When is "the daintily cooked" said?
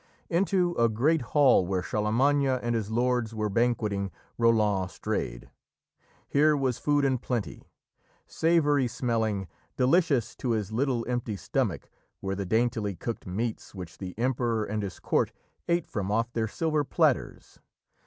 12.33-13.27